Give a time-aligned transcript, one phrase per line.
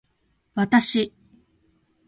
[0.55, 1.11] 私